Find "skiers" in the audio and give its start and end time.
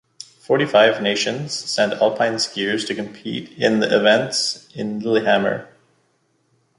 2.39-2.87